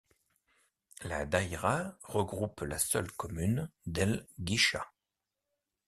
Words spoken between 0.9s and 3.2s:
La daïra regroupe la seule